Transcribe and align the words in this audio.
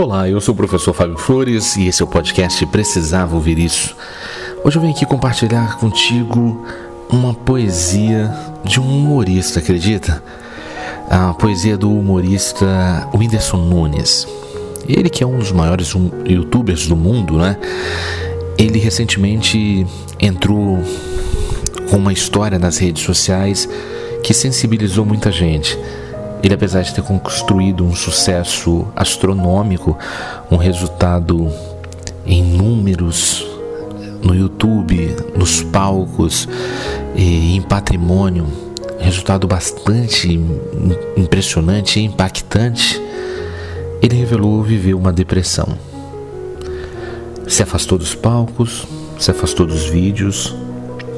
Olá, 0.00 0.28
eu 0.28 0.40
sou 0.40 0.54
o 0.54 0.56
professor 0.56 0.94
Fábio 0.94 1.18
Flores 1.18 1.74
e 1.76 1.88
esse 1.88 2.00
é 2.00 2.04
o 2.04 2.08
podcast 2.08 2.64
Precisava 2.66 3.34
Ouvir 3.34 3.58
Isso. 3.58 3.96
Hoje 4.62 4.76
eu 4.76 4.80
venho 4.80 4.94
aqui 4.94 5.04
compartilhar 5.04 5.76
contigo 5.78 6.64
uma 7.10 7.34
poesia 7.34 8.32
de 8.62 8.78
um 8.78 8.84
humorista, 8.84 9.58
acredita? 9.58 10.22
A 11.10 11.34
poesia 11.34 11.76
do 11.76 11.90
humorista 11.90 13.08
Whindersson 13.12 13.56
Nunes. 13.56 14.24
Ele 14.88 15.10
que 15.10 15.24
é 15.24 15.26
um 15.26 15.36
dos 15.36 15.50
maiores 15.50 15.92
youtubers 16.24 16.86
do 16.86 16.94
mundo, 16.94 17.36
né? 17.36 17.56
Ele 18.56 18.78
recentemente 18.78 19.84
entrou 20.20 20.78
com 21.90 21.96
uma 21.96 22.12
história 22.12 22.56
nas 22.56 22.78
redes 22.78 23.02
sociais 23.02 23.68
que 24.22 24.32
sensibilizou 24.32 25.04
muita 25.04 25.32
gente. 25.32 25.76
Ele, 26.42 26.54
apesar 26.54 26.82
de 26.82 26.94
ter 26.94 27.02
construído 27.02 27.84
um 27.84 27.94
sucesso 27.94 28.86
astronômico, 28.94 29.98
um 30.50 30.56
resultado 30.56 31.52
em 32.24 32.42
números 32.42 33.44
no 34.22 34.34
YouTube, 34.34 35.16
nos 35.36 35.62
palcos 35.62 36.48
e 37.16 37.56
em 37.56 37.62
patrimônio, 37.62 38.46
resultado 39.00 39.46
bastante 39.46 40.40
impressionante 41.16 41.98
e 41.98 42.04
impactante, 42.04 43.00
ele 44.00 44.16
revelou 44.16 44.62
viver 44.62 44.94
uma 44.94 45.12
depressão. 45.12 45.76
Se 47.48 47.62
afastou 47.62 47.98
dos 47.98 48.14
palcos, 48.14 48.86
se 49.18 49.30
afastou 49.30 49.66
dos 49.66 49.86
vídeos 49.86 50.54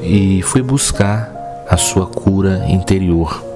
e 0.01 0.41
foi 0.41 0.61
buscar 0.61 1.31
a 1.69 1.77
sua 1.77 2.07
cura 2.07 2.65
interior 2.67 3.50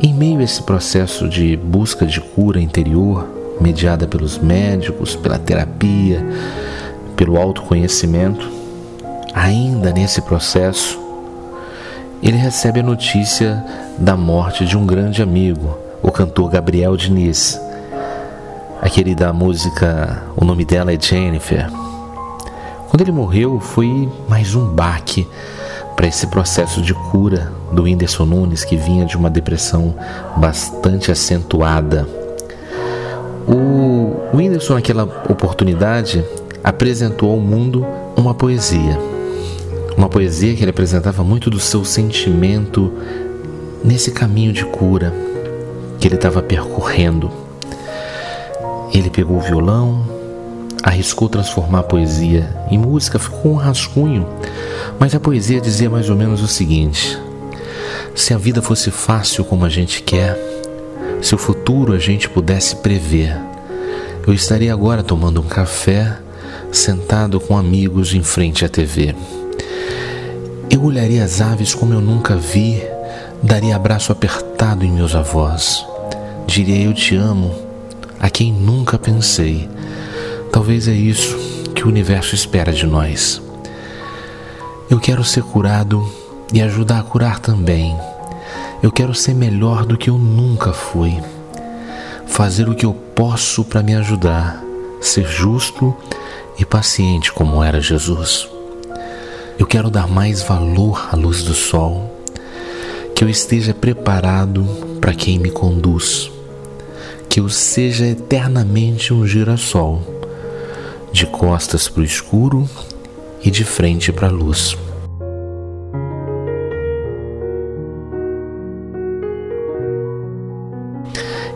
em 0.00 0.12
meio 0.12 0.40
a 0.40 0.42
esse 0.42 0.62
processo 0.62 1.28
de 1.28 1.56
busca 1.56 2.06
de 2.06 2.20
cura 2.20 2.60
interior, 2.60 3.26
mediada 3.60 4.06
pelos 4.06 4.38
médicos, 4.38 5.14
pela 5.14 5.38
terapia, 5.38 6.24
pelo 7.16 7.38
autoconhecimento, 7.38 8.50
ainda 9.32 9.92
nesse 9.92 10.20
processo, 10.22 11.00
ele 12.22 12.36
recebe 12.36 12.80
a 12.80 12.82
notícia 12.82 13.64
da 13.98 14.16
morte 14.16 14.64
de 14.64 14.76
um 14.76 14.86
grande 14.86 15.22
amigo, 15.22 15.78
o 16.02 16.10
cantor 16.10 16.50
Gabriel 16.50 16.96
Diniz. 16.96 17.60
Aquele 18.80 19.14
da 19.14 19.32
música, 19.32 20.22
o 20.36 20.44
nome 20.44 20.64
dela 20.64 20.92
é 20.92 21.00
Jennifer. 21.00 21.70
Quando 22.88 23.00
ele 23.00 23.12
morreu, 23.12 23.60
foi 23.60 24.08
mais 24.28 24.54
um 24.54 24.66
baque 24.66 25.26
para 25.96 26.06
esse 26.06 26.26
processo 26.26 26.82
de 26.82 26.92
cura 26.92 27.52
do 27.72 27.84
Whindersson 27.84 28.24
Nunes, 28.24 28.64
que 28.64 28.76
vinha 28.76 29.04
de 29.04 29.16
uma 29.16 29.30
depressão 29.30 29.94
bastante 30.36 31.10
acentuada. 31.10 32.06
O 33.46 34.36
Whindersson, 34.36 34.74
naquela 34.74 35.04
oportunidade, 35.28 36.24
apresentou 36.62 37.30
ao 37.30 37.38
mundo 37.38 37.86
uma 38.16 38.34
poesia. 38.34 38.98
Uma 39.96 40.08
poesia 40.08 40.54
que 40.54 40.62
ele 40.62 40.70
apresentava 40.70 41.22
muito 41.22 41.50
do 41.50 41.60
seu 41.60 41.84
sentimento 41.84 42.92
nesse 43.84 44.10
caminho 44.10 44.52
de 44.52 44.64
cura 44.64 45.14
que 46.00 46.08
ele 46.08 46.16
estava 46.16 46.42
percorrendo. 46.42 47.30
Ele 48.92 49.10
pegou 49.10 49.36
o 49.36 49.40
violão, 49.40 50.04
arriscou 50.82 51.28
transformar 51.28 51.80
a 51.80 51.82
poesia 51.82 52.48
em 52.70 52.78
música, 52.78 53.18
ficou 53.18 53.52
um 53.52 53.56
rascunho 53.56 54.26
mas 54.98 55.14
a 55.14 55.20
poesia 55.20 55.60
dizia 55.60 55.90
mais 55.90 56.08
ou 56.08 56.16
menos 56.16 56.42
o 56.42 56.48
seguinte: 56.48 57.18
se 58.14 58.32
a 58.32 58.38
vida 58.38 58.62
fosse 58.62 58.90
fácil 58.90 59.44
como 59.44 59.64
a 59.64 59.68
gente 59.68 60.02
quer, 60.02 60.38
se 61.20 61.34
o 61.34 61.38
futuro 61.38 61.92
a 61.92 61.98
gente 61.98 62.28
pudesse 62.28 62.76
prever, 62.76 63.36
eu 64.26 64.32
estaria 64.32 64.72
agora 64.72 65.02
tomando 65.02 65.40
um 65.40 65.46
café, 65.46 66.18
sentado 66.72 67.40
com 67.40 67.56
amigos 67.56 68.14
em 68.14 68.22
frente 68.22 68.64
à 68.64 68.68
TV. 68.68 69.14
Eu 70.70 70.82
olharia 70.82 71.24
as 71.24 71.40
aves 71.40 71.74
como 71.74 71.92
eu 71.92 72.00
nunca 72.00 72.36
vi, 72.36 72.82
daria 73.42 73.76
abraço 73.76 74.12
apertado 74.12 74.84
em 74.84 74.90
meus 74.90 75.14
avós. 75.14 75.84
Diria 76.46 76.84
eu 76.84 76.94
te 76.94 77.16
amo 77.16 77.54
a 78.18 78.30
quem 78.30 78.52
nunca 78.52 78.98
pensei. 78.98 79.68
Talvez 80.50 80.88
é 80.88 80.92
isso 80.92 81.36
que 81.74 81.84
o 81.84 81.88
universo 81.88 82.34
espera 82.34 82.72
de 82.72 82.86
nós. 82.86 83.42
Eu 84.90 85.00
quero 85.00 85.24
ser 85.24 85.42
curado 85.42 86.06
e 86.52 86.60
ajudar 86.60 87.00
a 87.00 87.02
curar 87.02 87.38
também. 87.38 87.96
Eu 88.82 88.92
quero 88.92 89.14
ser 89.14 89.34
melhor 89.34 89.86
do 89.86 89.96
que 89.96 90.10
eu 90.10 90.18
nunca 90.18 90.74
fui. 90.74 91.18
Fazer 92.26 92.68
o 92.68 92.74
que 92.74 92.84
eu 92.84 92.92
posso 92.92 93.64
para 93.64 93.82
me 93.82 93.94
ajudar, 93.94 94.62
ser 95.00 95.26
justo 95.26 95.96
e 96.58 96.66
paciente 96.66 97.32
como 97.32 97.64
era 97.64 97.80
Jesus. 97.80 98.46
Eu 99.58 99.66
quero 99.66 99.88
dar 99.88 100.06
mais 100.06 100.42
valor 100.42 101.08
à 101.10 101.16
luz 101.16 101.42
do 101.42 101.54
sol, 101.54 102.20
que 103.16 103.24
eu 103.24 103.28
esteja 103.30 103.72
preparado 103.72 104.64
para 105.00 105.14
quem 105.14 105.38
me 105.38 105.50
conduz, 105.50 106.30
que 107.26 107.40
eu 107.40 107.48
seja 107.48 108.04
eternamente 108.04 109.14
um 109.14 109.26
girassol, 109.26 110.02
de 111.10 111.24
costas 111.24 111.88
para 111.88 112.02
o 112.02 112.04
escuro 112.04 112.68
e 113.44 113.50
de 113.50 113.62
frente 113.62 114.10
para 114.10 114.28
a 114.28 114.30
luz. 114.30 114.76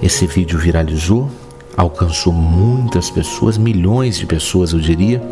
Esse 0.03 0.27
vídeo 0.27 0.59
viralizou, 0.59 1.29
alcançou 1.77 2.33
muitas 2.33 3.11
pessoas, 3.11 3.59
milhões 3.59 4.19
de 4.19 4.27
pessoas, 4.27 4.73
eu 4.73 4.79
diria, 4.79 5.23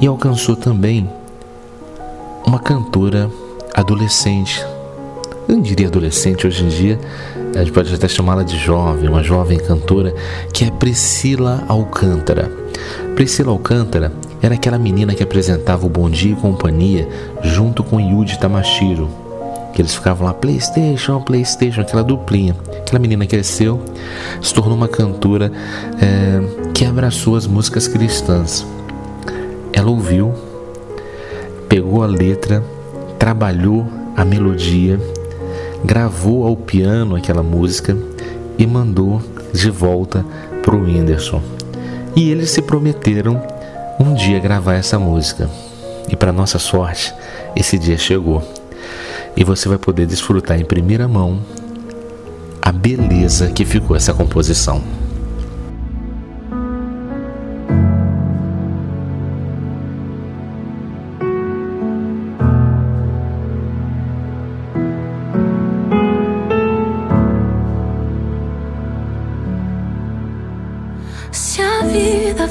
e 0.00 0.06
alcançou 0.06 0.56
também 0.56 1.08
uma 2.44 2.58
cantora 2.58 3.30
adolescente. 3.74 4.64
Eu 5.48 5.62
diria 5.62 5.88
adolescente 5.88 6.46
hoje 6.46 6.62
em 6.62 6.68
dia, 6.68 7.00
a 7.54 7.60
gente 7.60 7.72
pode 7.72 7.92
até 7.94 8.06
chamá-la 8.06 8.42
de 8.42 8.58
jovem, 8.58 9.08
uma 9.08 9.22
jovem 9.22 9.58
cantora, 9.58 10.14
que 10.52 10.64
é 10.64 10.70
Priscila 10.70 11.64
Alcântara. 11.66 12.52
Priscila 13.14 13.50
Alcântara 13.50 14.12
era 14.42 14.56
aquela 14.56 14.78
menina 14.78 15.14
que 15.14 15.22
apresentava 15.22 15.86
o 15.86 15.88
Bom 15.88 16.10
Dia 16.10 16.32
e 16.32 16.36
Companhia 16.36 17.08
junto 17.42 17.82
com 17.82 17.98
Yuji 17.98 18.38
Tamashiro. 18.38 19.08
Que 19.72 19.80
eles 19.80 19.94
ficavam 19.94 20.26
lá, 20.26 20.34
Playstation, 20.34 21.18
Playstation, 21.22 21.80
aquela 21.80 22.04
duplinha. 22.04 22.54
Aquela 22.80 22.98
menina 22.98 23.26
cresceu, 23.26 23.82
se 24.42 24.52
tornou 24.52 24.76
uma 24.76 24.88
cantora 24.88 25.50
é, 25.98 26.72
que 26.74 26.84
abraçou 26.84 27.36
as 27.36 27.46
músicas 27.46 27.88
cristãs. 27.88 28.66
Ela 29.72 29.88
ouviu, 29.88 30.34
pegou 31.70 32.02
a 32.02 32.06
letra, 32.06 32.62
trabalhou 33.18 33.86
a 34.14 34.26
melodia, 34.26 35.00
gravou 35.84 36.46
ao 36.46 36.56
piano 36.56 37.16
aquela 37.16 37.42
música 37.42 37.96
e 38.58 38.66
mandou 38.66 39.22
de 39.52 39.70
volta 39.70 40.24
para 40.62 40.74
o 40.74 40.82
Whindersson. 40.82 41.42
E 42.16 42.30
eles 42.30 42.50
se 42.50 42.62
prometeram 42.62 43.40
um 44.00 44.14
dia 44.14 44.38
gravar 44.38 44.74
essa 44.74 44.98
música. 44.98 45.48
E 46.10 46.16
para 46.16 46.32
nossa 46.32 46.58
sorte, 46.58 47.14
esse 47.54 47.78
dia 47.78 47.98
chegou. 47.98 48.42
E 49.36 49.44
você 49.44 49.68
vai 49.68 49.78
poder 49.78 50.06
desfrutar 50.06 50.58
em 50.58 50.64
primeira 50.64 51.06
mão 51.06 51.40
a 52.60 52.72
beleza 52.72 53.48
que 53.48 53.64
ficou 53.64 53.96
essa 53.96 54.12
composição. 54.12 54.82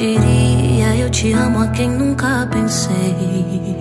diria 0.00 0.96
eu 0.96 1.10
te 1.10 1.30
amo 1.34 1.62
a 1.62 1.68
quem 1.68 1.90
nunca 1.90 2.48
pensei. 2.50 3.76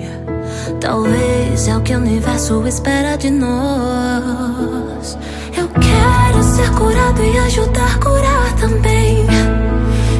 Talvez 0.81 1.67
é 1.67 1.77
o 1.77 1.81
que 1.81 1.93
o 1.93 1.97
universo 1.97 2.67
espera 2.67 3.17
de 3.17 3.29
nós. 3.29 5.17
Eu 5.55 5.69
quero 5.69 6.43
ser 6.43 6.69
curado 6.71 7.23
e 7.23 7.37
ajudar 7.39 7.95
a 7.95 7.99
curar 7.99 8.53
também. 8.57 9.25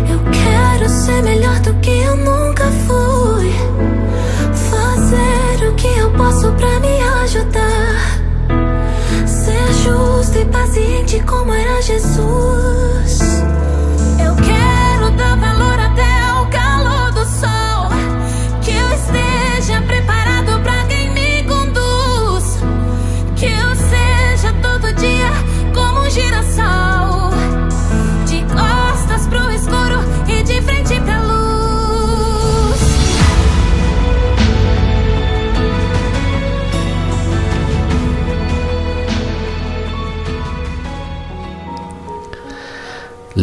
Eu 0.10 0.19
quero 0.31 0.90
ser 0.90 1.22
melhor 1.22 1.60
do 1.60 1.74
que 1.81 1.92
eu 1.92 2.16
nunca 2.16 2.66
fui. 2.88 3.51
Fazer 4.72 5.68
o 5.68 5.75
que 5.75 5.88
eu 5.88 6.12
posso 6.12 6.50
para 6.54 6.80
me 6.80 7.01
ajudar. 7.24 8.19
Ser 9.28 9.74
justo 9.84 10.38
e 10.38 10.46
paciente 10.46 11.22
como 11.25 11.49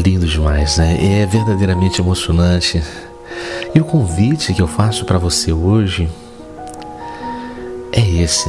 lindo 0.06 0.24
demais, 0.24 0.78
né? 0.78 1.20
É 1.20 1.26
verdadeiramente 1.26 2.00
emocionante. 2.00 2.80
E 3.74 3.80
o 3.80 3.84
convite 3.84 4.54
que 4.54 4.62
eu 4.62 4.68
faço 4.68 5.04
para 5.04 5.18
você 5.18 5.52
hoje 5.52 6.08
é 7.90 8.08
esse. 8.22 8.48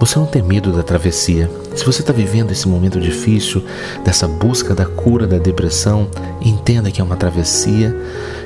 Você 0.00 0.18
não 0.18 0.24
tem 0.24 0.40
medo 0.40 0.72
da 0.72 0.82
travessia. 0.82 1.50
Se 1.76 1.84
você 1.84 2.00
está 2.00 2.10
vivendo 2.10 2.52
esse 2.52 2.66
momento 2.66 2.98
difícil, 2.98 3.62
dessa 4.02 4.26
busca 4.26 4.74
da 4.74 4.86
cura 4.86 5.26
da 5.26 5.36
depressão, 5.36 6.08
entenda 6.40 6.90
que 6.90 7.02
é 7.02 7.04
uma 7.04 7.16
travessia 7.16 7.94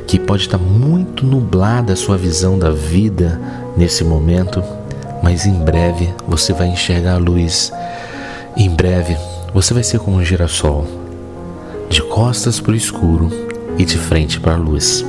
que 0.09 0.19
pode 0.19 0.43
estar 0.43 0.59
muito 0.59 1.25
nublada 1.25 1.93
a 1.93 1.97
sua 1.97 2.19
visão 2.19 2.59
da 2.59 2.71
vida 2.71 3.41
nesse 3.77 4.03
momento, 4.03 4.65
mas 5.23 5.47
em 5.47 5.55
breve 5.55 6.13
você 6.27 6.53
vai 6.53 6.67
enxergar 6.67 7.15
a 7.15 7.19
luz. 7.19 7.73
Em 8.57 8.69
breve 8.69 9.17
você 9.55 9.73
vai 9.73 9.85
ser 9.85 10.01
como 10.01 10.17
um 10.17 10.25
girassol, 10.25 10.98
de 11.89 12.03
costas 12.03 12.61
para 12.61 12.73
o 12.73 12.77
escuro 12.77 13.31
e 13.79 13.85
de 13.85 13.97
frente 13.97 14.39
para 14.41 14.55
a 14.55 14.57
luz. 14.57 15.05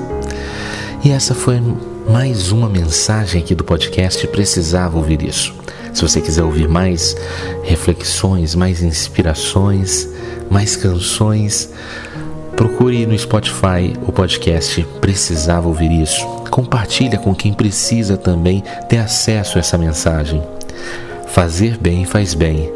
E 1.04 1.12
essa 1.12 1.34
foi 1.34 1.62
mais 2.10 2.52
uma 2.52 2.68
mensagem 2.68 3.42
aqui 3.42 3.54
do 3.54 3.64
podcast. 3.64 4.26
Precisava 4.28 4.98
ouvir 4.98 5.22
isso. 5.22 5.54
Se 5.94 6.02
você 6.02 6.22
quiser 6.22 6.44
ouvir 6.44 6.68
mais 6.68 7.16
reflexões, 7.64 8.56
mais 8.56 8.82
inspirações, 8.82 10.08
mais 10.50 10.76
canções, 10.76 11.70
procure 12.56 13.06
no 13.06 13.18
Spotify 13.18 13.94
o 14.06 14.12
podcast 14.12 14.86
Precisava 15.02 15.68
Ouvir 15.68 15.92
Isso. 15.92 16.26
Compartilha 16.50 17.18
com 17.18 17.34
quem 17.34 17.54
precisa 17.54 18.18
também 18.18 18.64
ter 18.88 18.98
acesso 18.98 19.58
a 19.58 19.60
essa 19.60 19.78
mensagem. 19.78 20.42
Fazer 21.28 21.78
bem 21.78 22.06
faz 22.06 22.34
bem. 22.34 22.72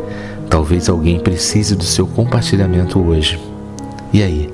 Talvez 0.49 0.89
alguém 0.89 1.19
precise 1.19 1.75
do 1.75 1.83
seu 1.83 2.07
compartilhamento 2.07 2.99
hoje. 2.99 3.52
E 4.13 4.21
aí? 4.21 4.53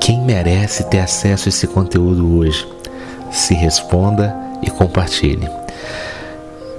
Quem 0.00 0.20
merece 0.22 0.82
ter 0.84 0.98
acesso 0.98 1.48
a 1.48 1.50
esse 1.50 1.68
conteúdo 1.68 2.36
hoje? 2.36 2.66
Se 3.30 3.54
responda 3.54 4.36
e 4.60 4.68
compartilhe. 4.68 5.48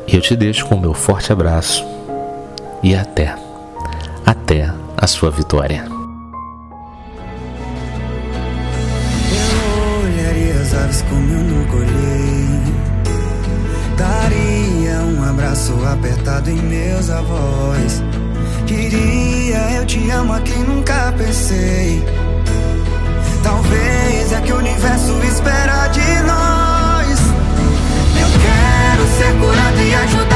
Eu 0.06 0.20
te 0.20 0.36
deixo 0.36 0.66
com 0.66 0.76
o 0.76 0.80
meu 0.80 0.94
forte 0.94 1.32
abraço 1.32 1.86
e 2.84 2.94
até, 2.94 3.36
até 4.26 4.70
a 4.98 5.08
sua 5.08 5.32
vitória. 5.32 5.86
Eu 9.32 10.04
olharia 10.04 10.62
as 10.62 10.74
aves 10.74 11.06
olhei. 11.74 12.48
Daria 13.98 15.00
um 15.04 15.24
abraço 15.24 15.74
apertado 15.86 16.50
em 16.50 16.62
meus 16.62 17.10
avós. 17.10 18.04
Queria 18.68 19.72
eu 19.78 19.86
te 19.86 20.10
amo 20.12 20.34
a 20.34 20.42
quem 20.42 20.62
nunca 20.64 21.14
pensei. 21.18 22.04
Talvez 23.42 24.34
é 24.34 24.42
que 24.42 24.52
o 24.52 24.58
universo 24.58 25.14
espera 25.24 25.88
de 25.88 26.22
nós. 26.24 27.20
Eu 28.20 28.28
quero 28.44 29.08
ser 29.18 29.40
curado 29.40 29.82
e 29.82 29.96
ajudar 29.96 30.27